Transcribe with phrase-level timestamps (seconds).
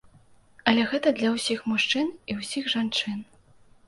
[0.69, 3.21] Але гэта для ўсіх мужчын і ўсіх жанчын.